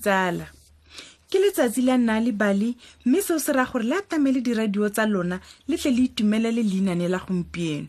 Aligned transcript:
ditsala. 0.00 0.46
Ke 1.30 1.38
letsatsi 1.38 1.82
la 1.82 1.96
nna 1.98 2.20
le 2.20 2.32
bale 2.32 2.74
mme 3.06 3.20
seo 3.22 3.38
se 3.38 3.52
raya 3.52 3.68
gore 3.70 3.84
le 3.84 3.96
atamele 3.96 4.40
diradio 4.40 4.88
tsa 4.88 5.06
lona 5.06 5.38
le 5.68 5.76
tle 5.76 5.90
le 5.90 6.02
itumelele 6.08 6.62
leinane 6.62 7.08
la 7.08 7.18
gompieno. 7.18 7.86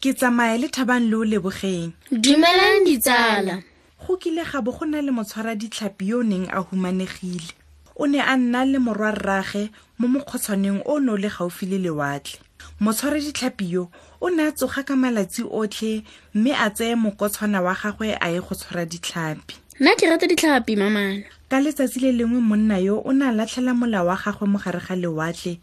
Ke 0.00 0.14
tsamaya 0.14 0.58
le 0.58 0.68
thabang 0.68 1.06
le 1.10 1.16
o 1.16 1.24
lebogeng. 1.24 1.92
Dumelang 2.10 2.84
ditsala. 2.84 3.62
Go 4.02 4.16
kile 4.16 4.42
ga 4.42 4.60
bo 4.60 4.72
go 4.72 4.86
na 4.86 5.00
le 5.00 5.12
motshwara 5.12 5.54
ditlhapi 5.54 6.06
yo 6.06 6.20
o 6.20 6.22
neng 6.22 6.48
a 6.50 6.60
humanegile. 6.60 7.52
O 7.96 8.06
ne 8.06 8.18
a 8.18 8.36
nna 8.36 8.64
le 8.64 8.78
morwa 8.78 9.12
rrage 9.12 9.70
mo 9.98 10.08
mokgotshwaneng 10.08 10.82
o 10.86 10.98
ne 10.98 11.10
o 11.12 11.16
le 11.16 11.28
gaufi 11.28 11.66
le 11.66 11.78
lewatle. 11.78 12.40
Motshware 12.80 13.20
ditlhapi 13.20 13.70
yo 13.70 13.90
o 14.20 14.30
ne 14.30 14.48
a 14.48 14.52
tsoga 14.52 14.82
ka 14.82 14.96
malatsi 14.96 15.44
otlhe 15.46 16.02
mme 16.34 16.56
a 16.58 16.70
tseye 16.70 16.96
mokotshwana 16.96 17.62
wa 17.62 17.74
gagwe 17.74 18.16
a 18.18 18.32
ye 18.32 18.40
go 18.40 18.54
tshwara 18.54 18.84
ditlhapi 18.86 19.69
nna 19.80 19.96
ke 19.96 20.04
rata 20.10 20.26
ditlhapi 20.28 20.76
mamana. 20.76 21.24
Ka 21.48 21.56
letsatsi 21.56 22.00
le 22.04 22.12
lengwe 22.12 22.40
monna 22.40 22.76
yo 22.78 23.00
o 23.00 23.12
ne 23.16 23.24
a 23.24 23.32
latlhela 23.32 23.72
mola 23.72 24.04
wa 24.04 24.14
gagwe 24.14 24.46
mo 24.46 24.58
gare 24.60 24.76
ga 24.76 24.94
lewatle 24.94 25.56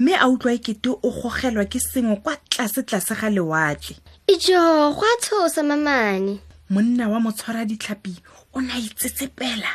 mme 0.00 0.12
a 0.16 0.24
utlwa 0.24 0.56
ekete 0.56 0.88
o 0.88 1.10
gogelwa 1.12 1.68
ke 1.68 1.76
sengwe 1.78 2.16
kwa 2.24 2.32
tlase-tlase 2.48 3.14
ga 3.20 3.28
lewatle. 3.28 4.00
Ijo 4.26 4.56
go 4.96 5.04
a 5.04 5.14
tshosa 5.20 5.62
mamane. 5.62 6.40
Monna 6.70 7.12
wa 7.12 7.20
motshwara 7.20 7.68
ditlhapi 7.68 8.16
o 8.56 8.60
ne 8.60 8.72
a 8.72 8.80
itsetsepela 8.80 9.68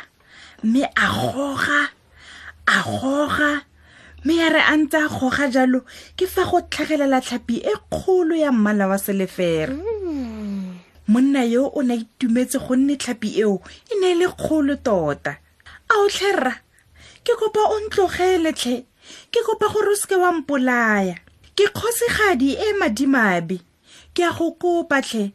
mme 0.64 0.82
a 0.96 1.06
goga 1.14 1.80
a 2.66 2.78
goga 2.82 3.62
mme 4.24 4.34
ya 4.36 4.48
re 4.50 4.60
a 4.60 4.74
ntse 4.76 4.98
a 4.98 5.08
goga 5.08 5.46
jalo 5.54 5.86
ke 6.18 6.26
fa 6.26 6.42
go 6.42 6.58
tlhagelela 6.66 7.22
tlhapi 7.22 7.62
e 7.62 7.74
kgolo 7.94 8.34
ya 8.34 8.50
mmala 8.50 8.90
wa 8.90 8.98
selefera 8.98 9.78
monna 11.08 11.44
yo 11.44 11.66
o 11.74 11.82
ne 11.82 11.94
a 11.94 12.00
itumetse 12.02 12.58
gonne 12.58 12.96
tlhapi 12.96 13.28
eo 13.42 13.60
e 13.90 14.00
ne 14.00 14.12
e 14.12 14.18
le 14.20 14.28
kgolo 14.28 14.76
tota. 14.76 15.36
A 15.90 15.94
o 16.00 16.08
tlherra 16.08 16.54
ke 17.24 17.32
kopa 17.40 17.62
o 17.74 17.76
ntlogeletlhe 17.84 18.76
ke 19.32 19.40
kopa 19.46 19.66
gore 19.72 19.92
o 19.92 19.96
seke 19.96 20.16
wa 20.16 20.32
mpolaya. 20.32 21.16
Ke 21.56 21.68
kgosigadi 21.70 22.56
e 22.56 22.72
madimabe. 22.80 23.60
Ke 24.14 24.22
a 24.28 24.32
go 24.32 24.52
kopa 24.58 25.02
tlhe 25.02 25.32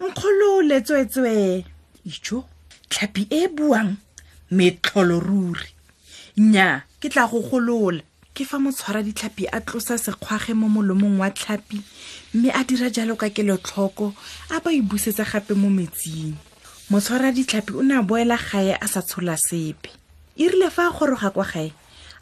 nkgolole 0.00 0.80
tsweetswee 0.80 1.64
ijo 2.04 2.44
tlhapi 2.90 3.22
e 3.30 3.48
buang 3.48 3.96
metlholo 4.50 5.16
ruri 5.20 5.70
nnyaa 6.36 6.82
ke 7.00 7.08
tla 7.12 7.24
go 7.30 7.40
golola 7.48 8.02
ke 8.34 8.44
fa 8.48 8.56
motshwara 8.56 9.02
ditlhapi 9.04 9.44
a 9.52 9.60
tlosa 9.60 9.98
sekgwage 10.00 10.54
mo 10.56 10.68
molomong 10.68 11.20
wa 11.20 11.28
tlhapi 11.28 11.82
mme 12.34 12.48
a 12.48 12.64
dira 12.64 12.88
jalo 12.88 13.12
ka 13.16 13.28
kelotlhoko 13.28 14.14
a 14.48 14.60
ba 14.64 14.72
e 14.72 14.80
busetsa 14.80 15.24
gape 15.28 15.52
mo 15.52 15.68
metsing. 15.68 16.32
Motshwara 16.88 17.28
ditlhapi 17.28 17.76
o 17.76 17.82
ne 17.84 18.00
a 18.00 18.02
boela 18.02 18.40
gae 18.40 18.72
a 18.72 18.88
sa 18.88 19.04
tshola 19.04 19.36
sepe. 19.36 19.92
E 20.40 20.48
rile 20.48 20.70
fa 20.72 20.88
a 20.88 20.92
goroga 20.96 21.28
kwa 21.28 21.44
gae 21.44 21.72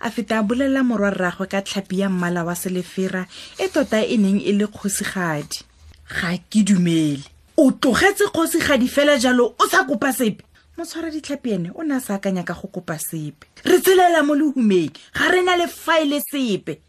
a 0.02 0.10
feta 0.10 0.38
a 0.38 0.42
bolelela 0.42 0.82
morwa 0.82 1.14
rragwe 1.14 1.46
ka 1.46 1.62
tlhapi 1.62 2.02
ya 2.02 2.10
mmala 2.10 2.42
wa 2.42 2.58
selefera 2.58 3.26
e 3.58 3.68
tota 3.70 4.02
e 4.02 4.16
neng 4.18 4.42
e 4.42 4.50
le 4.50 4.66
kgosigadi. 4.66 5.62
Ga 6.10 6.34
ke 6.50 6.66
dumele. 6.66 7.22
O 7.54 7.70
tlogetse 7.70 8.26
kgosigadi 8.34 8.90
fela 8.90 9.14
jalo 9.14 9.54
o 9.54 9.64
sa 9.70 9.86
kopa 9.86 10.10
sepe 10.10 10.42
motshwara 10.76 11.10
ditlhapi 11.10 11.50
ene 11.50 11.70
o 11.74 11.82
ne 11.82 11.94
a 11.96 12.00
sa 12.00 12.14
akanya 12.18 12.44
ka 12.44 12.54
go 12.54 12.68
kopa 12.68 12.98
sepe. 12.98 13.46
Re 13.64 13.78
tselela 13.80 14.22
mo 14.22 14.34
lehumeng 14.34 14.92
ga 15.14 15.28
re 15.30 15.42
na 15.42 15.56
le 15.56 15.66
faele 15.66 16.20
sepe. 16.20 16.80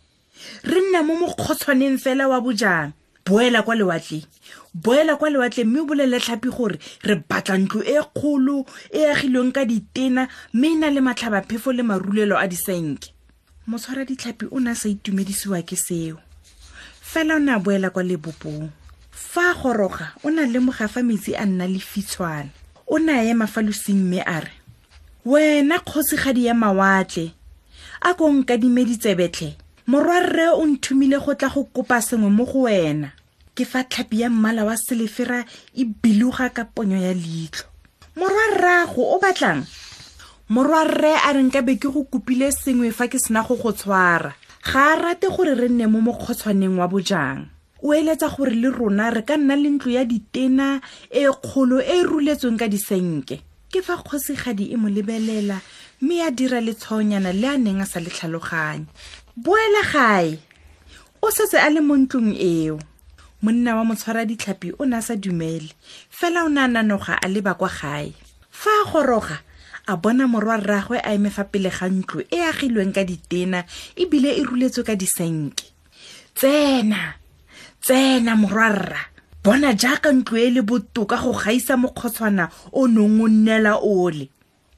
Re 0.63 0.79
nna 0.81 1.03
mo 1.03 1.15
mokgotshwaneng 1.15 1.97
fela 1.97 2.27
wa 2.27 2.41
bojang. 2.41 2.93
Boela 3.25 3.61
kwa 3.63 3.75
lewatleng 3.75 4.25
boela 4.73 5.15
kwa 5.15 5.29
lewatleng 5.29 5.65
mme 5.67 5.79
o 5.79 5.85
bolele 5.85 6.19
tlhapi 6.19 6.49
gore 6.49 6.79
re 7.03 7.15
batla 7.29 7.57
ntlo 7.57 7.83
e 7.83 7.99
kgolo 8.15 8.65
e 8.91 9.05
agilweng 9.05 9.51
ka 9.51 9.65
ditena 9.65 10.27
mme 10.53 10.67
e 10.67 10.75
na 10.75 10.89
le 10.89 11.01
matlhabaphefo 11.01 11.71
le 11.71 11.83
marulelo 11.83 12.37
a 12.37 12.47
disenke. 12.47 13.13
Motshwara 13.67 14.05
ditlhapi 14.05 14.47
o 14.51 14.59
ne 14.59 14.71
a 14.71 14.75
sa 14.75 14.89
itumedisiwa 14.89 15.61
ke 15.61 15.75
seo. 15.75 16.17
Fela 17.01 17.35
o 17.35 17.39
ne 17.39 17.51
a 17.51 17.59
boela 17.59 17.89
kwa 17.89 18.03
lebopong 18.03 18.69
fa 19.11 19.51
a 19.51 19.53
goroga 19.53 20.11
o 20.23 20.29
ne 20.29 20.41
a 20.41 20.45
lemoga 20.45 20.87
fa 20.87 21.03
metsi 21.03 21.35
a 21.35 21.45
nna 21.45 21.67
le 21.67 21.79
fitshwana 21.79 22.60
o 22.91 22.99
ne 22.99 23.11
a 23.15 23.23
ema 23.23 23.47
fa 23.47 23.61
losing 23.63 24.03
mme 24.03 24.19
a 24.35 24.39
re 24.43 24.53
wena 25.25 25.79
kgosigadi 25.79 26.45
ya 26.45 26.53
mawatle 26.53 27.31
a 28.01 28.13
ko 28.13 28.27
nkadime 28.29 28.85
ditsebetlhe 28.85 29.55
morwa 29.87 30.19
rre 30.19 30.47
o 30.55 30.65
nthumile 30.65 31.19
go 31.19 31.33
tla 31.35 31.49
go 31.49 31.63
kopa 31.63 32.01
sengwe 32.01 32.29
mo 32.29 32.45
go 32.45 32.61
wena. 32.63 33.11
Ke 33.55 33.65
fa 33.65 33.83
tlhapi 33.83 34.21
ya 34.21 34.29
mmala 34.29 34.63
wa 34.63 34.77
selefera 34.77 35.43
e 35.75 35.83
biloga 35.83 36.49
ka 36.49 36.63
ponyo 36.65 36.97
ya 36.97 37.13
leitlho. 37.13 37.67
Morwa 38.15 38.45
rrago 38.55 39.03
o 39.15 39.19
batlang? 39.19 39.65
Morwa 40.49 40.83
rre 40.87 41.13
a 41.27 41.33
re 41.33 41.43
nkabe 41.43 41.75
ke 41.75 41.91
go 41.91 42.03
kopile 42.03 42.51
sengwe 42.51 42.91
fa 42.91 43.07
ke 43.07 43.19
sena 43.19 43.43
go 43.43 43.55
go 43.55 43.71
tshwara. 43.71 44.33
Ga 44.63 44.93
a 44.93 44.95
rate 44.95 45.27
gore 45.27 45.55
re 45.55 45.67
nne 45.67 45.87
mo 45.87 45.99
mokgotshwaneng 45.99 46.79
wa 46.79 46.87
bojang 46.87 47.49
o 47.81 47.93
eletsa 47.93 48.29
gore 48.29 48.53
le 48.55 48.69
rona 48.69 49.09
re 49.09 49.21
ka 49.25 49.37
nna 49.37 49.55
le 49.57 49.69
ntlo 49.73 49.91
ya 49.91 50.05
ditena 50.05 50.81
e 51.09 51.25
kgolo 51.25 51.81
e 51.81 52.01
e 52.01 52.03
ruletsweng 52.05 52.57
ka 52.57 52.67
disenke. 52.69 53.41
Ke 53.71 53.81
fa 53.81 53.97
kgosigadi 53.97 54.69
e 54.73 54.77
mo 54.77 54.89
lebelela 54.89 55.57
mme 56.01 56.15
ya 56.21 56.29
dira 56.31 56.61
letshwaonyana 56.61 57.33
le 57.33 57.47
a 57.47 57.57
neng 57.57 57.81
a 57.81 57.85
sa 57.85 57.99
le 57.99 58.09
tlhaloganye. 58.09 58.85
Boela 59.37 59.83
gae. 59.93 60.37
O 61.21 61.29
setse 61.31 61.57
a 61.57 61.69
le 61.69 61.81
mo 61.81 61.95
ntlong 61.97 62.35
eo. 62.37 62.77
Monna 63.41 63.75
wa 63.75 63.83
motshwara 63.83 64.25
ditlhapi 64.25 64.73
o 64.77 64.85
ne 64.85 64.97
a 64.97 65.01
sa 65.01 65.15
dumele. 65.15 65.73
Fela 66.09 66.45
o 66.45 66.49
ne 66.49 66.61
a 66.61 66.67
nanoga 66.67 67.17
a 67.17 67.27
leba 67.27 67.57
kwa 67.57 67.69
gae. 67.69 68.13
Fa 68.51 68.69
a 68.69 68.89
goroga 68.91 69.39
a 69.87 69.97
bona 69.97 70.27
morwa 70.27 70.57
rragwe 70.57 70.99
a 71.01 71.13
eme 71.13 71.29
fa 71.29 71.43
pele 71.43 71.69
ga 71.69 71.89
ntlo 71.89 72.21
e 72.29 72.37
agilweng 72.45 72.93
ka 72.93 73.03
ditena 73.03 73.65
ebile 73.97 74.37
e 74.37 74.43
ruletswe 74.43 74.83
ka 74.83 74.95
disenke. 74.95 75.65
Tsena 76.35 77.20
tsena 77.81 78.35
morwarra. 78.35 79.01
Bona 79.43 79.73
jaaka 79.73 80.11
ntlo 80.13 80.37
e 80.37 80.49
le 80.49 80.61
botoka 80.61 81.17
go 81.17 81.33
gaisa 81.33 81.73
mokgotshwana 81.77 82.49
o 82.71 82.87
nong 82.87 83.21
o 83.21 83.27
nnela 83.27 83.73
ole. 83.81 84.29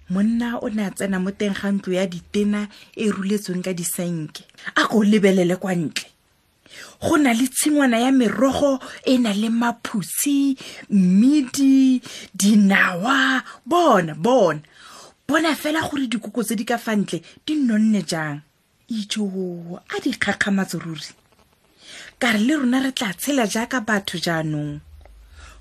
Monna 0.09 0.59
o 0.62 0.69
ne 0.69 0.88
a 0.88 0.91
tsena 0.91 1.19
mo 1.19 1.31
teng 1.31 1.53
ga 1.53 1.72
ntlo 1.72 1.94
ya 1.94 2.08
ditena 2.08 2.68
e 2.96 3.12
ruletsweng 3.12 3.64
ka 3.64 3.74
disenke 3.74 4.44
a 4.75 4.88
ko 4.88 5.03
lebelele 5.03 5.59
kwa 5.59 5.75
ntle. 5.75 6.08
Go 7.03 7.18
na 7.18 7.34
le 7.34 7.47
tshingwana 7.47 8.00
ya 8.00 8.12
merogo 8.12 8.80
e 9.03 9.18
na 9.18 9.34
le 9.34 9.50
maphusi 9.50 10.56
mmidi 10.90 12.02
dinawa 12.34 13.44
bona 13.66 14.16
bona. 14.16 14.64
Bona 15.28 15.56
fela 15.56 15.84
gore 15.84 16.08
dikoko 16.08 16.44
tse 16.44 16.56
di 16.56 16.64
ka 16.64 16.78
fa 16.78 16.96
ntle 16.96 17.20
di 17.46 17.56
nonne 17.56 18.02
jang? 18.08 18.40
Ijo 18.88 19.28
a 19.91 20.00
di 20.00 20.16
kgakgamatse 20.16 20.80
ruri 20.80 21.22
ka 22.23 22.31
re 22.31 22.39
le 22.39 22.56
rona 22.56 22.79
re 22.79 22.91
tla 22.95 23.11
tshela 23.11 23.44
jaaka 23.51 23.84
batho 23.84 24.16
jaanong. 24.16 24.79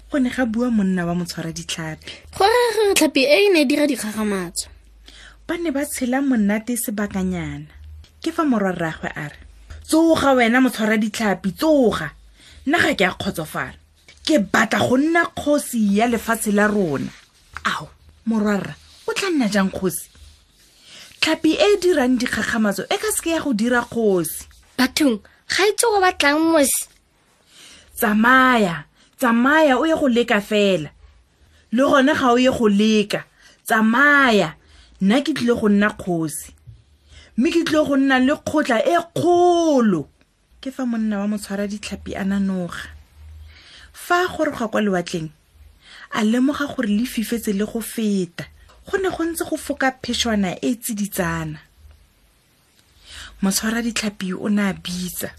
Go 0.08 0.18
ne 0.22 0.30
ga 0.30 0.46
bua 0.46 0.70
monna 0.70 1.02
wa 1.02 1.14
motshwara 1.18 1.50
ditlhapi 1.50 2.12
gore 2.38 2.60
gore 2.76 2.94
tlhapi 2.94 3.22
e 3.26 3.38
e 3.47 3.48
ne 3.50 3.62
e 3.62 3.66
dira 3.66 3.82
dikgagamatso. 3.91 4.70
Ba 5.42 5.59
ne 5.59 5.74
ba 5.74 5.82
tshela 5.82 6.22
monate 6.22 6.78
sebakanyana. 6.78 7.66
Ke 8.22 8.30
fa 8.30 8.47
morwa 8.47 8.70
rragwe 8.78 9.10
a 9.10 9.26
re 9.26 9.38
tsoga 9.82 10.38
wena 10.38 10.62
motshwara 10.62 10.94
ditlhapi 11.03 11.50
tsoga. 11.50 12.14
Nna 12.66 12.78
ga 12.78 12.94
ke 12.94 13.04
a 13.10 13.15
kgotsofala. 13.18 13.74
Ke 14.22 14.38
batla 14.38 14.86
go 14.86 14.97
nna 15.03 15.34
kgosi 15.34 15.98
ya 15.98 16.06
lefatshe 16.06 16.54
la 16.54 16.70
rona. 16.70 17.10
Ao 17.66 17.91
morwarra 18.30 18.78
o 19.10 19.10
tla 19.10 19.34
nna 19.34 19.50
jang 19.50 19.74
kgosi? 19.74 20.06
Tlhapi 21.18 21.58
e 21.58 21.74
e 21.74 21.80
dirang 21.82 22.15
dikgagamatso 22.22 22.86
e 22.86 22.97
ka 23.03 23.10
seke 23.10 23.34
ya 23.34 23.42
go 23.42 23.50
dira 23.50 23.82
kgosi. 23.82 24.47
Bathong 24.78 25.18
ga 25.53 25.69
itse 25.69 25.87
go 25.87 26.01
batlang 26.01 26.41
mosi. 26.41 26.89
Tsamaya 27.97 28.84
tsamaya 29.22 29.78
o 29.78 29.84
ye 29.87 29.95
go 29.95 30.09
leka 30.09 30.41
fela. 30.41 30.91
Le 31.72 31.83
gone 31.87 32.13
ga 32.15 32.33
o 32.33 32.37
ye 32.37 32.51
go 32.51 32.66
leka. 32.69 33.25
Tsamaya. 33.65 34.54
Nna 35.01 35.22
ke 35.22 35.31
tlile 35.34 35.54
go 35.54 35.69
nna 35.69 35.91
kgosi. 35.95 36.51
Mme 37.37 37.49
ke 37.54 37.63
tlile 37.63 37.87
go 37.87 37.97
nna 37.97 38.19
le 38.19 38.34
kgotla 38.43 38.83
e 38.83 38.97
kgolo. 39.15 40.09
Ke 40.60 40.71
fa 40.75 40.87
monna 40.87 41.22
wa 41.22 41.27
motshwara 41.31 41.69
ditlhapi 41.71 42.16
a 42.19 42.25
nanoga. 42.25 42.83
Fa 43.93 44.25
a 44.25 44.28
goroga 44.28 44.69
kwa 44.69 44.81
lewatleng 44.81 45.31
a 46.13 46.25
lemoga 46.25 46.66
gore 46.66 46.91
le 46.91 47.07
fifetse 47.07 47.53
le 47.54 47.65
go 47.66 47.81
feta. 47.81 48.45
Go 48.87 48.99
ne 48.99 49.09
go 49.10 49.22
ntse 49.25 49.45
go 49.47 49.57
foka 49.57 49.93
phešwana 50.03 50.59
e 50.63 50.75
tsiditsana. 50.75 51.59
Motshwara 53.43 53.83
ditlhapi 53.83 54.34
o 54.34 54.49
ne 54.49 54.63
a 54.71 54.75
bitsa 54.75 55.31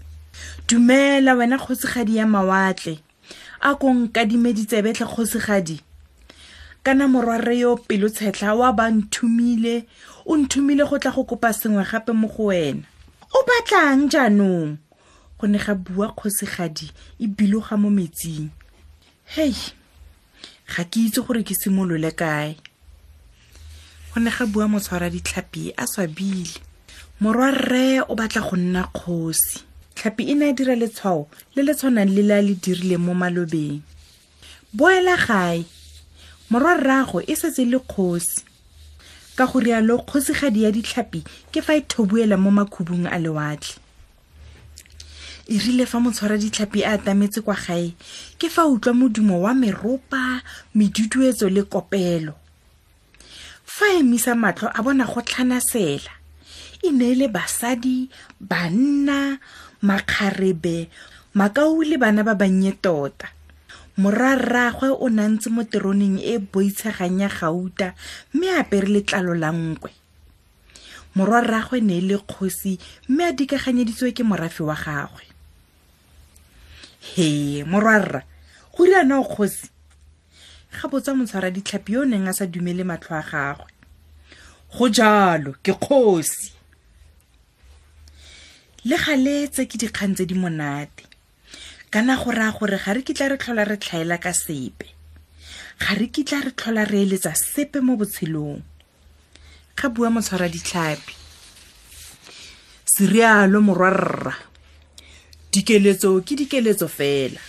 dumela 0.68 1.34
wena 1.34 1.58
kgosigadi 1.58 2.16
ya 2.16 2.26
mawatle. 2.26 2.98
A 3.60 3.74
ko 3.74 3.92
nkadime 3.94 4.52
ditsebetlhe 4.52 5.06
kgosigadi. 5.06 5.80
Kana 6.82 7.08
morwarre 7.08 7.58
yo 7.58 7.76
pelo 7.76 8.08
tshetlha 8.08 8.54
wa 8.54 8.72
ba 8.72 8.90
nthumile 8.90 9.86
o 10.26 10.36
nthumile 10.36 10.84
go 10.84 10.98
tla 10.98 11.10
go 11.10 11.24
kopa 11.24 11.52
sengwe 11.52 11.84
gape 11.84 12.12
mo 12.12 12.28
go 12.28 12.44
wena. 12.52 12.84
O 13.32 13.40
batlang 13.46 14.08
jaanong? 14.08 14.76
Go 15.38 15.46
ne 15.46 15.58
ga 15.58 15.74
bua 15.74 16.12
kgosigadi 16.12 16.92
e 17.18 17.26
biloga 17.26 17.76
mo 17.76 17.90
metsing. 17.90 18.50
Hei 19.24 19.56
ga 20.76 20.84
ke 20.84 21.08
itse 21.08 21.24
gore 21.24 21.42
ke 21.42 21.54
simolole 21.56 22.12
kae. 22.12 22.56
Go 24.12 24.20
ne 24.20 24.30
ga 24.30 24.44
bua 24.46 24.68
motshwara 24.68 25.08
ditlhapi 25.08 25.72
a 25.76 25.86
swabile. 25.86 26.60
Morwa 27.20 27.48
rre 27.50 28.00
o 28.08 28.14
batla 28.14 28.42
go 28.44 28.56
nna 28.56 28.84
kgosi 28.92 29.64
tlhapi 30.04 30.24
e 30.28 30.34
ne 30.34 30.50
a 30.50 30.52
dira 30.52 30.76
letshwao 30.76 31.28
le 31.56 31.62
le 31.62 31.72
tshwanang 31.74 32.12
le 32.12 32.22
le 32.28 32.34
a 32.36 32.42
le 32.42 32.54
dirileng 32.54 33.00
mo 33.00 33.14
malobeng. 33.14 33.80
Boela 34.72 35.16
gae. 35.16 35.64
Morwa 36.50 36.76
rrago 36.76 37.22
e 37.24 37.34
setse 37.34 37.64
le 37.64 37.78
kgosi. 37.78 38.44
Ka 39.36 39.46
go 39.46 39.60
rialo 39.60 40.04
kgosigadi 40.04 40.62
ya 40.62 40.70
ditlhapi 40.70 41.24
ke 41.52 41.62
fa 41.64 41.72
e 41.76 41.80
thobuela 41.80 42.36
mo 42.36 42.50
makhubung 42.50 43.08
a 43.08 43.16
lewatle. 43.16 43.80
E 45.48 45.56
rile 45.56 45.86
fa 45.86 46.00
motshwara 46.00 46.36
ditlhapi 46.36 46.84
a 46.84 47.00
atametse 47.00 47.40
kwa 47.40 47.56
gae 47.56 47.96
ke 48.38 48.50
fa 48.52 48.68
utlwa 48.68 48.92
modumo 48.94 49.40
wa 49.40 49.54
meropa 49.54 50.42
meduduetso 50.74 51.48
le 51.48 51.62
kopelo. 51.64 52.36
Fa 53.64 53.88
emisa 53.96 54.36
matlho 54.36 54.68
a 54.68 54.82
bona 54.82 55.08
go 55.08 55.24
tlhanasela 55.24 56.23
e 56.82 56.90
ne 56.90 57.12
e 57.12 57.14
le 57.14 57.28
basadi 57.28 58.08
banna 58.40 59.38
makgarebe 59.82 60.88
makau 61.34 61.82
le 61.82 61.96
bana 61.98 62.22
ba 62.24 62.34
bannye 62.34 62.72
tota. 62.80 63.28
Morarragwe 63.96 64.90
o 64.90 65.06
nantse 65.06 65.50
mo 65.50 65.62
teroneng 65.62 66.18
e 66.18 66.38
boitshegang 66.38 67.22
ya 67.22 67.28
gauta 67.30 67.94
mme 68.34 68.50
a 68.50 68.66
apere 68.66 68.90
letlalo 68.90 69.34
la 69.34 69.52
nkwe. 69.52 69.90
Morwa 71.14 71.40
rragwe 71.40 71.78
ne 71.80 71.98
e 71.98 72.00
le 72.00 72.18
kgosi 72.18 72.78
mme 73.08 73.22
a 73.22 73.32
dikaganyeditswe 73.32 74.10
ke 74.10 74.22
morafe 74.26 74.62
wa 74.66 74.74
gagwe. 74.74 75.22
He 77.14 77.62
morwarra 77.62 78.26
go 78.74 78.82
riana 78.84 79.20
o 79.20 79.24
kgosi? 79.24 79.70
Ga 80.74 80.88
botsa 80.90 81.14
motshwara 81.14 81.54
ditlhapi 81.54 81.92
yo 81.94 82.02
o 82.02 82.04
neng 82.04 82.26
a 82.26 82.34
sa 82.34 82.50
dumele 82.50 82.82
matlho 82.82 83.14
a 83.14 83.22
gagwe. 83.22 83.70
Go 84.74 84.90
jalo 84.90 85.54
ke 85.62 85.70
kgosi 85.70 86.53
le 88.84 88.96
galetse 88.96 89.64
ke 89.64 89.76
dikgang 89.80 90.14
tse 90.14 90.26
di 90.26 90.34
monate. 90.34 91.04
Kana 91.90 92.16
go 92.16 92.30
raya 92.30 92.52
gore 92.52 92.76
ga 92.76 92.92
re 92.92 93.02
kitla 93.02 93.28
re 93.32 93.36
tlhola 93.36 93.64
re 93.64 93.76
tlhaela 93.76 94.18
ka 94.20 94.32
sepe. 94.32 94.86
Ga 95.80 95.94
re 95.96 96.08
kitla 96.12 96.44
re 96.44 96.52
tlhola 96.52 96.84
re 96.84 97.00
eletsa 97.04 97.32
sepe 97.32 97.80
mo 97.80 97.96
botshelong. 97.96 98.60
Ga 99.76 99.88
bua 99.88 100.10
motshwara 100.10 100.48
ditlhapi 100.52 101.14
serialo 102.84 103.58
morwarra. 103.64 104.34
Dikeletso 105.50 106.20
ke 106.20 106.36
dikeletso 106.36 106.86
fela. 106.86 107.40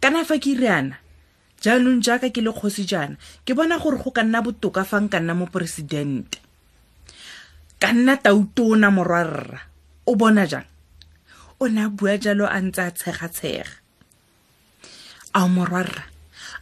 Kana 0.00 0.24
fa 0.28 0.36
ke 0.36 0.52
riana 0.52 1.00
jaanong 1.64 2.04
jaaka 2.04 2.28
ke 2.28 2.44
le 2.44 2.52
kgosi 2.52 2.84
jaana 2.84 3.16
ke 3.48 3.56
bona 3.56 3.80
gore 3.80 3.96
go 3.96 4.12
ka 4.12 4.20
nna 4.20 4.44
botoka 4.44 4.84
fa 4.84 5.00
nka 5.00 5.16
nna 5.16 5.32
moporesidente 5.32 6.36
ka 7.80 7.88
nna 7.96 8.20
tautona 8.20 8.92
morwarra 8.92 9.72
o 10.06 10.14
bona 10.16 10.46
jang? 10.46 10.66
O 11.60 11.66
ne 11.68 11.84
a 11.84 11.88
bua 11.88 12.18
jalo 12.18 12.46
a 12.46 12.58
ntse 12.60 12.82
a 12.82 12.90
tshega-tshega. 12.90 13.72
A 15.34 15.48
morwarra 15.48 16.04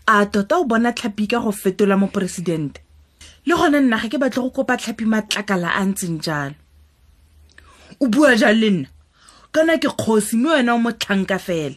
a 0.06 0.26
tota 0.26 0.58
o 0.58 0.64
bona 0.64 0.92
tlhapi 0.92 1.28
ka 1.28 1.38
go 1.40 1.52
fetola 1.52 1.96
moporesidente 1.96 2.80
le 3.46 3.54
gona 3.58 3.80
nna 3.80 3.98
ga 3.98 4.08
ke 4.08 4.18
batle 4.22 4.42
go 4.42 4.50
kopa 4.50 4.76
tlhapi 4.78 5.04
matlakala 5.04 5.74
a 5.74 5.82
ntseng 5.84 6.18
jalo. 6.22 6.54
O 8.00 8.06
bua 8.06 8.36
jalo 8.36 8.58
le 8.60 8.70
nna. 8.70 8.88
Kana 9.52 9.78
ke 9.78 9.88
kgosi 9.90 10.36
mme 10.36 10.48
wena 10.54 10.74
o 10.74 10.78
motlhanka 10.78 11.38
fela. 11.38 11.76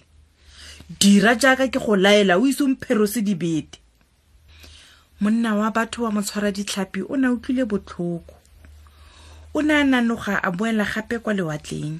Dira 1.00 1.34
jaaka 1.36 1.68
ke 1.74 1.80
go 1.82 1.96
laela 1.98 2.38
o 2.38 2.46
iseng 2.46 2.78
pherose 2.78 3.22
dibete. 3.26 3.82
Monna 5.22 5.56
wa 5.58 5.72
batho 5.72 6.04
wa 6.04 6.12
motshwara 6.12 6.52
ditlhapi 6.54 7.02
o 7.10 7.16
ne 7.18 7.28
a 7.28 7.32
utlwile 7.34 7.66
botlhoko 7.66 8.45
o 9.56 9.62
ne 9.62 9.74
a 9.74 9.84
nanoga 9.84 10.36
a 10.44 10.52
boela 10.52 10.84
gape 10.84 11.20
kwa 11.24 11.34
lewatleng. 11.34 12.00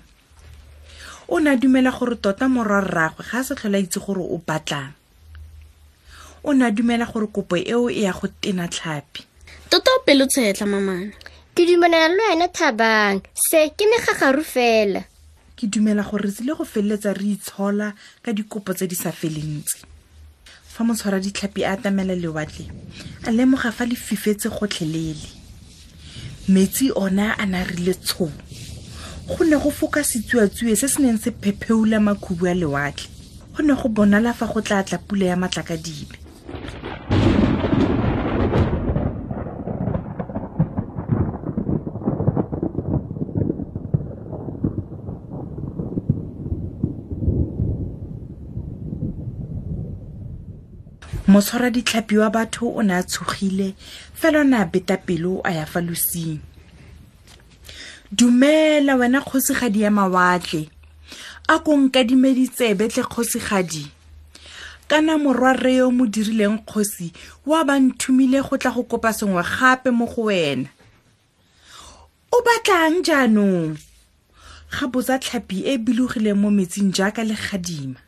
O 1.28 1.40
ne 1.40 1.50
a 1.50 1.56
dumela 1.56 1.92
gore 1.96 2.16
tota 2.20 2.46
morwa 2.52 2.82
rraagwe 2.84 3.24
ga 3.30 3.40
a 3.40 3.44
se 3.48 3.56
tlhola 3.56 3.80
itse 3.80 4.00
gore 4.04 4.20
o 4.22 4.38
batlang 4.48 4.92
o 6.44 6.54
ne 6.54 6.66
a 6.66 6.72
dumela 6.72 7.06
gore 7.06 7.28
kopo 7.28 7.56
eo 7.56 7.90
e 7.90 8.04
ya 8.04 8.14
go 8.14 8.28
tena 8.42 8.68
tlhapi. 8.68 9.24
Tota 9.70 9.90
o 9.98 10.04
pelo 10.06 10.28
tshetla 10.28 10.68
mamane 10.68 11.14
ke 11.56 11.66
dumelana 11.66 12.14
le 12.14 12.24
wena 12.30 12.48
thabang. 12.48 13.24
Se 13.34 13.70
ke 13.74 13.88
megagaru 13.90 14.44
fela. 14.44 15.02
Ke 15.58 15.66
dumela 15.66 16.04
gore 16.04 16.28
re 16.28 16.32
tsile 16.32 16.54
go 16.54 16.64
feleletsa 16.64 17.18
re 17.18 17.34
itshola 17.34 17.94
ka 18.22 18.32
dikopo 18.32 18.74
tse 18.76 18.86
di 18.88 18.96
sa 18.96 19.12
felentse 19.12 19.88
fa 20.76 20.84
motshwara 20.84 21.24
ditlhapi 21.24 21.64
a 21.64 21.72
atamela 21.72 22.16
lewatle 22.20 22.68
a 23.24 23.32
lemoga 23.32 23.72
fa 23.72 23.86
le 23.88 23.96
fifetse 23.96 24.52
gotlhelele 24.52 25.45
metsi 26.48 26.92
ona 26.96 27.38
a 27.38 27.46
na 27.46 27.64
rile 27.64 27.94
tshobo 27.94 28.32
go 29.28 29.44
ne 29.44 29.58
go 29.58 29.72
foka 29.72 30.04
setsuatsue 30.04 30.76
se 30.76 30.88
se 30.88 31.02
neng 31.02 31.18
se 31.18 31.32
phepheula 31.32 32.00
makhubu 32.00 32.46
a 32.48 32.54
lewatle. 32.54 33.10
Go 33.56 33.64
ne 33.64 33.74
go 33.74 33.90
bonala 33.90 34.34
fa 34.34 34.46
go 34.46 34.62
tla 34.62 34.84
tla 34.84 34.98
pula 34.98 35.26
ya 35.26 35.36
matlakadibe 35.36 36.25
motshwara 51.36 51.70
ditlhapi 51.70 52.18
wa 52.18 52.30
batho 52.30 52.72
o 52.72 52.82
ne 52.82 52.96
a 52.96 53.04
tshogile 53.04 53.76
fela 54.16 54.40
o 54.40 54.44
ne 54.44 54.56
a 54.56 54.66
beta 54.66 54.96
pelo 54.96 55.42
a 55.44 55.52
ya 55.52 55.66
fa 55.66 55.82
losing. 55.82 56.40
Dumela 58.10 58.96
wena 58.96 59.20
kgosigadi 59.20 59.82
ya 59.82 59.92
mawatle 59.92 60.70
a 61.50 61.60
ko 61.60 61.76
nkadime 61.76 62.32
ditsebe 62.34 62.88
tle 62.88 63.04
kgosigadi. 63.04 63.92
Kana 64.88 65.18
morwa 65.18 65.52
rre 65.60 65.76
yo 65.76 65.92
mo 65.92 66.08
dirileng 66.08 66.64
kgosi 66.64 67.12
wa 67.46 67.66
ba 67.68 67.80
nthumile 67.80 68.40
go 68.40 68.56
tla 68.58 68.72
go 68.72 68.84
kopa 68.84 69.12
sengwe 69.12 69.44
gape 69.44 69.92
mo 69.92 70.06
go 70.08 70.32
wena. 70.32 70.70
O 72.32 72.40
batlang 72.48 73.04
jaanong? 73.04 73.76
Ga 74.72 74.88
botsa 74.88 75.20
tlhapi 75.20 75.68
e 75.68 75.76
bilogileng 75.78 76.40
mo 76.40 76.48
metsing 76.48 76.96
jaaka 76.96 77.28
legadima 77.28 78.05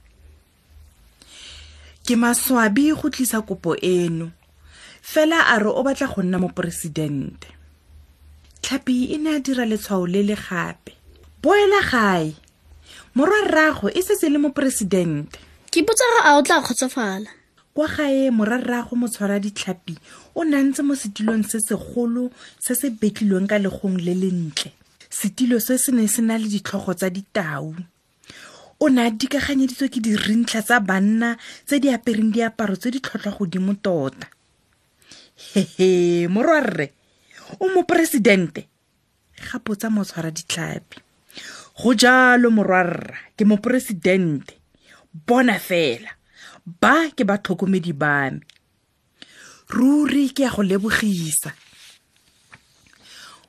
ke 2.08 2.16
maswabi 2.16 2.96
go 2.96 3.10
tlisa 3.12 3.42
kopo 3.44 3.76
eno. 3.76 4.32
Fela 5.04 5.52
a 5.52 5.60
re 5.60 5.68
o 5.68 5.84
batla 5.84 6.08
go 6.08 6.24
nna 6.24 6.40
moporesidente. 6.40 7.48
Tlhapi 8.64 9.12
e 9.12 9.18
ne 9.18 9.36
a 9.36 9.40
dira 9.40 9.66
letshwao 9.68 10.08
le 10.08 10.24
le 10.24 10.36
gape. 10.36 10.96
Boela 11.44 11.82
gae. 11.92 12.32
Morwa 13.16 13.44
rrago 13.52 13.90
e 13.92 14.02
setse 14.02 14.30
le 14.32 14.40
moporesidente. 14.40 15.36
Ke 15.72 15.84
botsa 15.84 16.08
go 16.14 16.20
a 16.24 16.32
o 16.40 16.42
tla 16.42 16.62
kgotsofala. 16.64 17.30
Kwa 17.76 17.88
gae 17.88 18.32
morarrago 18.32 18.96
motshwara 18.96 19.40
ditlhapi 19.44 20.00
o 20.34 20.44
ne 20.48 20.64
ntse 20.64 20.82
mo 20.82 20.96
setilong 20.96 21.44
se 21.44 21.60
segolo 21.60 22.32
se 22.58 22.74
se 22.74 22.90
betlilweng 22.90 23.46
ka 23.52 23.60
legong 23.60 24.00
le 24.00 24.16
lentle 24.16 24.72
setilo 25.10 25.60
se 25.60 25.78
se 25.78 25.92
ne 25.92 26.08
se 26.08 26.22
na 26.22 26.38
le 26.38 26.48
ditlhogo 26.48 26.94
tsa 26.94 27.10
ditau 27.10 27.76
o 28.80 28.90
ne 28.90 29.08
a 29.08 29.10
dikaganyeditswe 29.10 29.90
ke 29.90 30.00
dirintlha 30.02 30.62
tsa 30.62 30.80
banna 30.80 31.38
tse 31.66 31.80
di 31.82 31.90
apereng 31.90 32.30
diaparo 32.34 32.78
tse 32.78 32.92
di 32.94 33.00
tlhotlhwa 33.02 33.38
godimo 33.38 33.74
tota. 33.82 34.28
Hehe 35.54 36.28
morwa 36.30 36.62
rre 36.62 36.88
o 37.60 37.70
moporesidente. 37.74 38.68
Ga 39.38 39.58
potsa 39.60 39.90
motshwara 39.90 40.30
ditlhapi 40.32 40.98
go 41.78 41.94
jalo 41.94 42.50
morwarra 42.50 43.18
ke 43.38 43.46
moporesidente. 43.46 44.54
Bona 45.14 45.58
fela 45.60 46.14
ba 46.66 47.10
ke 47.14 47.26
batlhokomedi 47.26 47.94
ba 47.94 48.30
me. 48.32 48.42
Ruri 49.70 50.30
ke 50.34 50.46
ya 50.46 50.54
go 50.54 50.62
lebogisa. 50.62 51.54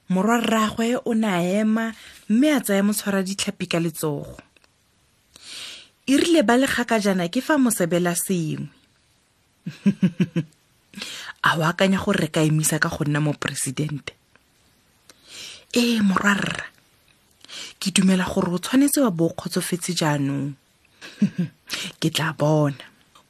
Morwa 0.08 0.40
rragwe 0.40 0.96
o 1.04 1.12
ne 1.14 1.28
a 1.28 1.40
ema 1.60 1.92
mme 2.28 2.48
a 2.56 2.60
tsaya 2.60 2.82
motshwara 2.82 3.22
ditlhapi 3.22 3.66
ka 3.68 3.80
letsogo 3.80 4.47
e 6.08 6.16
rile 6.16 6.40
ba 6.42 6.56
legakajana 6.56 7.28
ke 7.28 7.44
fa 7.44 7.60
mosebela 7.60 8.16
sengwe. 8.16 8.72
A 11.44 11.54
o 11.60 11.62
akanya 11.62 12.00
gore 12.00 12.26
re 12.26 12.28
ka 12.32 12.40
emisa 12.40 12.80
ka 12.80 12.88
go 12.88 13.04
nna 13.04 13.20
moporesidente? 13.20 14.16
Ee 15.76 16.00
morwarra 16.00 16.64
ke 17.78 17.92
dumela 17.92 18.24
gore 18.24 18.56
o 18.56 18.58
tshwanetse 18.58 19.04
wa 19.04 19.12
bo 19.12 19.28
o 19.28 19.36
kgotsofetse 19.36 19.92
jaanong. 19.92 20.56
Ke 22.00 22.08
tla 22.10 22.32
bona. 22.32 22.80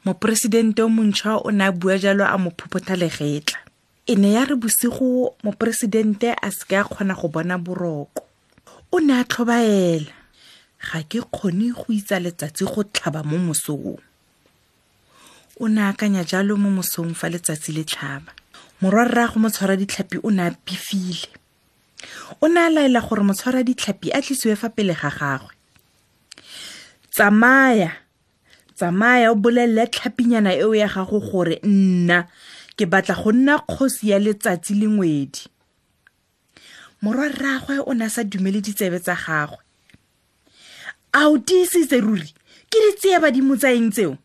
Moporesidente 0.07 0.81
o 0.81 0.89
montšhwa 0.89 1.43
o 1.45 1.51
ne 1.51 1.67
a 1.67 1.73
bua 1.75 1.99
jalo 1.99 2.25
a 2.25 2.39
mo 2.39 2.55
phupotha 2.55 2.95
legetla. 2.97 3.59
E 4.07 4.15
ne 4.15 4.33
ya 4.39 4.47
re 4.47 4.55
bosigo 4.55 5.35
moporesidente 5.43 6.31
a 6.33 6.49
seke 6.55 6.79
a 6.79 6.87
kgona 6.87 7.19
go 7.19 7.29
bona 7.29 7.59
boroko. 7.59 8.23
O 8.95 9.03
ne 9.03 9.19
a 9.21 9.25
tlhobaela 9.27 10.18
ga 10.79 11.03
ke 11.03 11.21
kgone 11.21 11.73
go 11.75 11.91
itsa 11.91 12.19
letsatsi 12.23 12.65
go 12.65 12.83
tlhaba 12.83 13.23
mo 13.27 13.39
mosong. 13.39 13.99
O 15.61 15.67
ne 15.67 15.83
akanya 15.91 16.23
jalo 16.25 16.57
mo 16.57 16.71
mosong 16.71 17.15
fa 17.19 17.29
letsatsi 17.29 17.73
le 17.75 17.85
tlhaba. 17.85 18.31
Morwa 18.81 19.05
rrago 19.05 19.43
motshwara 19.43 19.77
ditlhapi 19.77 20.23
o 20.23 20.31
ne 20.31 20.47
a 20.47 20.51
pifile. 20.55 21.27
O 22.41 22.47
ne 22.47 22.61
a 22.61 22.71
laela 22.71 23.03
gore 23.03 23.27
motshwara 23.27 23.65
ditlhapi 23.67 24.15
a 24.15 24.23
tlisiwe 24.23 24.55
fa 24.57 24.71
pele 24.71 24.95
ga 24.95 25.11
gagwe. 25.11 25.51
Tsamaya 27.11 27.91
tsamaya 28.79 29.33
o 29.33 29.35
bolelele 29.35 29.91
tlhapinyana 29.91 30.55
eo 30.55 30.75
ya 30.75 30.87
gago 30.87 31.19
gore 31.19 31.59
nna 31.67 32.29
ke 32.79 32.87
batla 32.87 33.19
go 33.19 33.33
nna 33.35 33.59
kgosi 33.59 34.15
ya 34.15 34.19
letsatsi 34.23 34.79
le 34.79 34.87
ngwedi. 34.87 35.51
Morwa 37.03 37.27
rragwe 37.29 37.83
o 37.83 37.95
ne 37.95 38.07
a 38.07 38.11
sa 38.11 38.23
dumele 38.23 38.63
ditsebe 38.63 39.03
tsa 39.03 39.19
gagwe 39.19 39.59
a 41.13 41.29
o 41.29 41.39
tiisitse 41.39 42.01
ruri? 42.01 42.35
Ke 42.69 42.79
ditseya 42.85 43.21
badimo 43.21 43.57
tsa 43.57 43.73
eng 43.73 43.91
tseo? 43.91 44.17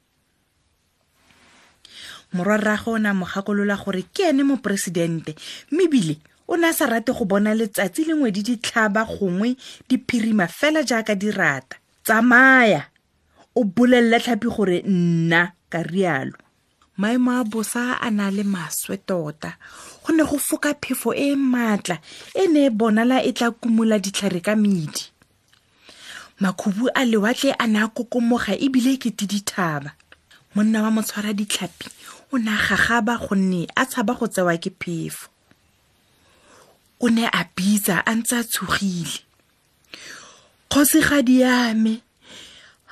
Morwa 2.33 2.57
rragwe 2.57 2.93
o 2.93 2.97
ne 2.97 3.09
a 3.09 3.13
mo 3.13 3.25
gakolola 3.25 3.77
gore 3.77 4.03
ke 4.13 4.29
ene 4.29 4.43
moporesidente. 4.43 5.35
Mme 5.71 5.83
ebile 5.85 6.17
o 6.47 6.57
ne 6.57 6.67
a 6.67 6.73
sa 6.73 6.85
rate 6.89 7.13
go 7.13 7.25
bona 7.25 7.53
letsatsi 7.53 8.05
le 8.07 8.17
ngwedi 8.17 8.41
di 8.43 8.55
tlhaba 8.57 9.05
gongwe 9.05 9.55
diphirima 9.87 10.47
fela 10.47 10.83
jaaka 10.83 11.15
di 11.15 11.31
rata. 11.31 11.77
Tsamaya! 12.03 12.89
O 13.55 13.63
bolelele 13.63 14.19
tlhapi 14.19 14.47
gore 14.49 14.81
nna 14.81 15.53
ka 15.69 15.83
rialo. 15.83 16.35
Maemo 16.97 17.31
a 17.39 17.43
bosa 17.43 17.97
a 18.01 18.09
na 18.11 18.29
le 18.29 18.43
maswe 18.43 18.97
tota. 18.97 19.55
Go 20.03 20.13
ne 20.13 20.23
go 20.25 20.37
foka 20.37 20.73
phefo 20.73 21.13
e 21.13 21.35
maatla 21.35 21.97
e 22.35 22.47
ne 22.47 22.65
e 22.65 22.69
bonala 22.69 23.21
e 23.23 23.31
tla 23.31 23.51
kumola 23.51 23.99
ditlhare 24.01 24.41
ka 24.41 24.55
medi 24.55 25.12
makhubu 26.43 26.89
a 26.93 27.05
lewatle 27.05 27.55
a 27.57 27.65
ne 27.67 27.79
a 27.79 27.87
kokomoga 27.87 28.53
ebile 28.65 28.91
e 28.93 28.97
kete 28.97 29.25
dithaba 29.31 29.91
monna 30.55 30.83
wa 30.83 30.91
motshwara 30.91 31.31
ditlhapi 31.33 31.87
o 32.33 32.37
ne 32.37 32.51
a 32.51 32.57
gagaba 32.57 33.15
gonne 33.17 33.67
a 33.75 33.85
tshaba 33.85 34.13
go 34.19 34.27
tsewa 34.27 34.57
ke 34.57 34.71
phefo. 34.75 35.29
O 36.99 37.07
ne 37.07 37.25
a 37.25 37.43
bitsa 37.55 38.03
a 38.05 38.11
ntse 38.15 38.35
a 38.35 38.43
tshogile. 38.43 39.21
Kgosigadi 40.69 41.39
ya 41.39 41.73
me 41.73 42.01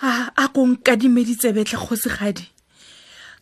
a 0.01 0.31
a 0.37 0.47
ko 0.47 0.65
nkadime 0.67 1.25
ditsebetlhe 1.27 1.77
kgosigadi. 1.77 2.47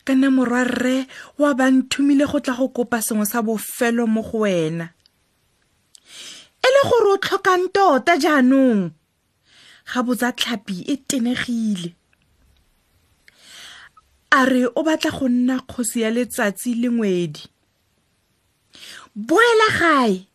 Ka 0.05 0.15
nne 0.15 0.29
morwa 0.33 0.63
rre 0.63 1.05
wa 1.37 1.53
ba 1.53 1.69
nthumile 1.69 2.25
go 2.25 2.39
tla 2.39 2.57
go 2.57 2.69
kopa 2.69 3.01
sengwe 3.01 3.25
sa 3.29 3.41
bofelo 3.45 4.07
mo 4.07 4.21
go 4.25 4.41
wena. 4.41 4.89
E 6.65 6.67
le 6.67 6.81
gore 6.89 7.13
o 7.13 7.17
tlhokang 7.17 7.69
tota 7.69 8.17
jaanong 8.17 8.98
ga 9.93 10.03
botsa 10.05 10.31
tlhapi 10.31 10.85
e 10.85 10.95
tenegile. 10.97 11.95
A 14.31 14.45
re 14.45 14.65
o 14.65 14.83
batla 14.85 15.11
go 15.11 15.27
nna 15.27 15.59
kgosi 15.65 16.01
ya 16.01 16.09
letsatsi 16.13 16.75
le 16.77 16.89
ngwedi? 16.89 17.49
Boela 19.15 19.69
gae. 19.79 20.27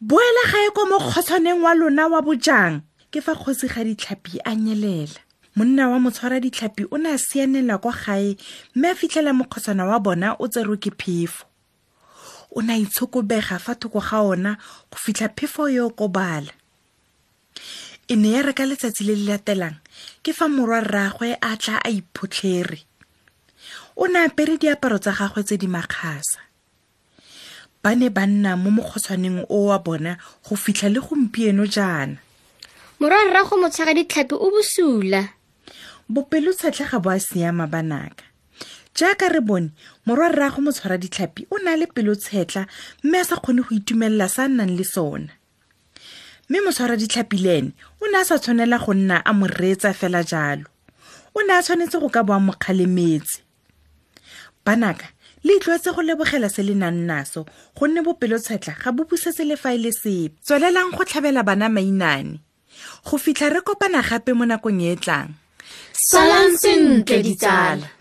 Boela 0.00 0.42
gae 0.52 0.70
ko 0.70 0.86
mo 0.86 0.98
kgotshwaneng 1.02 1.62
wa 1.66 1.74
lona 1.74 2.06
wa 2.06 2.22
bojang. 2.22 2.82
Ke 3.10 3.18
fa 3.20 3.34
kgosi 3.34 3.66
ga 3.66 3.82
ditlhapi 3.82 4.38
a 4.46 4.54
nyelela. 4.54 5.18
Monna 5.56 5.88
wa 5.90 5.98
motshwara 5.98 6.38
ditlhapi 6.38 6.86
o 6.92 6.96
ne 6.96 7.10
a 7.10 7.18
sianela 7.18 7.78
kwa 7.82 7.90
gae 7.92 8.36
mme 8.74 8.90
a 8.90 8.94
fitlhela 8.94 9.32
mokgotshwana 9.34 9.90
wa 9.90 9.98
bona 9.98 10.36
o 10.38 10.46
tserwe 10.46 10.78
ke 10.78 10.94
phefo. 10.94 11.50
O 12.54 12.62
ne 12.62 12.74
a 12.74 12.78
itshokobega 12.78 13.58
fa 13.58 13.74
thoko 13.74 13.98
ga 13.98 14.22
ona 14.22 14.54
go 14.90 14.96
fitlha 14.96 15.28
phefo 15.34 15.66
yo 15.66 15.90
kobala 15.90 16.54
e 18.08 18.14
ne 18.16 18.30
ya 18.30 18.42
reka 18.42 18.64
letsatsi 18.66 19.02
le 19.04 19.14
le 19.18 19.26
latelang 19.34 19.76
ke 20.22 20.30
fa 20.32 20.46
morwa 20.48 20.80
rraagwe 20.80 21.34
a 21.42 21.56
tla 21.58 21.76
a 21.82 21.90
iphotlhere. 21.90 22.78
O 23.96 24.06
ne 24.06 24.22
apere 24.26 24.58
diaparo 24.58 24.98
tsa 24.98 25.12
gagwe 25.12 25.42
tse 25.42 25.56
di 25.58 25.66
makgasa. 25.66 26.38
Ba 27.82 27.94
ne 27.98 28.08
ba 28.10 28.26
nna 28.26 28.54
mo 28.56 28.70
mokgotshwaneng 28.70 29.46
o 29.50 29.70
wa 29.70 29.78
bona 29.78 30.18
go 30.46 30.54
fitlha 30.54 30.88
le 30.88 31.00
gompieno 31.02 31.66
jaana. 31.66 32.18
Morwa 33.00 33.26
rrago 33.26 33.58
motshwara 33.58 33.94
ditlhapi 33.94 34.34
o 34.38 34.50
bosula 34.54 35.22
bopelotshetlhe 36.08 36.86
ga 36.90 36.98
bo 37.02 37.10
a 37.10 37.18
siama 37.18 37.66
banaka. 37.66 38.24
Jaaka 38.94 39.28
re 39.28 39.40
bone 39.40 39.74
morwa 40.06 40.30
rrago 40.30 40.62
motshwara 40.62 40.96
ditlhapi 40.96 41.50
o 41.50 41.58
na 41.58 41.74
le 41.76 41.86
pelotshetlha 41.90 42.66
mme 43.02 43.18
a 43.18 43.24
sa 43.24 43.36
kgone 43.36 43.66
go 43.66 43.74
itumelela 43.74 44.28
sa 44.30 44.46
a 44.46 44.48
nnang 44.48 44.78
le 44.78 44.84
sona 44.84 45.35
mme 46.48 46.60
motshwara 46.60 46.96
ditlhapi 46.96 47.38
le 47.42 47.52
ene 47.58 47.70
o 48.00 48.06
ne 48.06 48.18
a 48.18 48.24
sa 48.24 48.38
tshwanela 48.38 48.78
go 48.78 48.94
nna 48.94 49.22
a 49.24 49.32
mo 49.32 49.46
reetsa 49.46 49.90
fela 49.94 50.22
jalo. 50.22 50.66
O 51.34 51.42
ne 51.42 51.52
a 51.52 51.62
tshwanetse 51.62 51.98
go 52.00 52.08
ka 52.08 52.22
boa 52.22 52.38
mokgalemetse. 52.38 53.42
Banaka 54.64 55.06
le 55.42 55.58
itlwaetse 55.58 55.90
go 55.94 56.02
lebogela 56.02 56.48
se 56.48 56.62
le 56.62 56.74
nang 56.74 57.06
naso 57.06 57.46
gonne 57.74 58.02
bopelotshetlha 58.06 58.78
ga 58.78 58.92
bo 58.92 59.04
busetse 59.04 59.42
le 59.44 59.56
fa 59.56 59.74
e 59.74 59.78
le 59.78 59.90
sepe. 59.90 60.38
Tswelelang 60.44 60.94
go 60.94 61.02
tlhabela 61.04 61.42
bana 61.42 61.68
mainane. 61.68 62.38
Go 63.04 63.18
fitlha 63.18 63.50
re 63.50 63.60
kopana 63.66 64.02
gape 64.02 64.30
mo 64.34 64.44
nakong 64.46 64.82
e 64.82 64.92
e 64.92 64.96
tlang. 64.96 65.34
Salang 65.92 66.54
sentle 66.54 67.22
ditsala 67.26 67.95